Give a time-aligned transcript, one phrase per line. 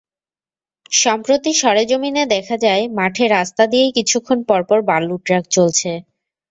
[0.93, 5.91] সম্প্রতি সরেজমিনে দেখা যায়, মাঠে রাস্তা দিয়েই কিছুক্ষণ পরপর বালুর ট্রাক চলছে।